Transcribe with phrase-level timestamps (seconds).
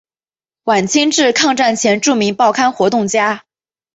[0.63, 3.43] 晚清至抗战前著名报刊活动家。